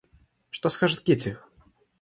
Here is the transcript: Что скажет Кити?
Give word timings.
Что 0.49 0.69
скажет 0.69 1.01
Кити? 1.01 1.37